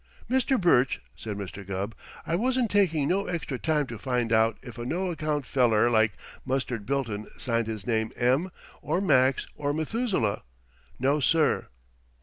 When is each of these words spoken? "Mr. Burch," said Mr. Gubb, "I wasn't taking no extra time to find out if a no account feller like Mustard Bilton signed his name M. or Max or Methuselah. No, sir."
"Mr. 0.27 0.59
Burch," 0.59 0.99
said 1.15 1.37
Mr. 1.37 1.63
Gubb, 1.63 1.93
"I 2.25 2.35
wasn't 2.35 2.71
taking 2.71 3.07
no 3.07 3.27
extra 3.27 3.59
time 3.59 3.85
to 3.85 3.99
find 3.99 4.33
out 4.33 4.57
if 4.63 4.79
a 4.79 4.83
no 4.83 5.11
account 5.11 5.45
feller 5.45 5.91
like 5.91 6.13
Mustard 6.43 6.87
Bilton 6.87 7.27
signed 7.37 7.67
his 7.67 7.85
name 7.85 8.11
M. 8.15 8.49
or 8.81 8.99
Max 8.99 9.45
or 9.55 9.73
Methuselah. 9.73 10.41
No, 10.97 11.19
sir." 11.19 11.67